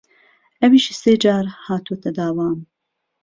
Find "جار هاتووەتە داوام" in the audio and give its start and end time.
1.23-2.57